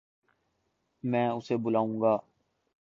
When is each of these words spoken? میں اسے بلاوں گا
میں 1.03 1.27
اسے 1.29 1.57
بلاوں 1.57 2.01
گا 2.01 2.17